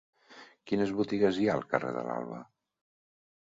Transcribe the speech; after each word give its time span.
Quines 0.71 0.93
botigues 1.01 1.37
hi 1.43 1.47
ha 1.51 1.55
al 1.59 1.63
carrer 1.75 1.93
de 1.99 2.07
l'Alba? 2.09 2.43